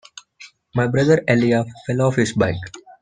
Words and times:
My 0.73 0.87
brother 0.87 1.23
Elijah 1.27 1.63
fell 1.85 2.01
off 2.01 2.15
his 2.15 2.33
bike. 2.33 2.57